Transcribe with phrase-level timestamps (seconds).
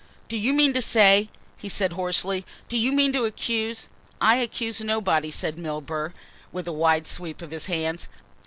[0.29, 2.43] "Do you mean to say" he said hoarsely.
[2.69, 3.87] "Do you mean to accuse?"
[4.19, 6.13] "I accuse nobody," said Milburgh
[6.51, 8.09] with a wide sweep of his hands.